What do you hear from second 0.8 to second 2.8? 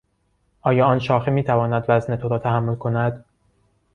آن شاخه میتواند وزن تو را تحمل